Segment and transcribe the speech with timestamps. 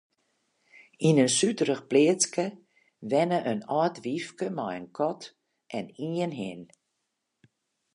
[1.07, 2.45] Yn in suterich pleatske
[3.09, 5.21] wenne in âld wyfke mei in kat
[5.77, 6.61] en ien hin.